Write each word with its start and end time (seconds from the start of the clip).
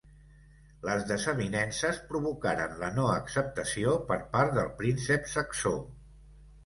Les 0.87 1.03
desavinences 1.09 1.99
provocaren 2.13 2.73
la 2.85 2.89
no 2.95 3.05
acceptació 3.17 3.93
per 4.09 4.21
part 4.37 4.57
del 4.59 4.73
príncep 4.81 5.31
saxó. 5.35 5.75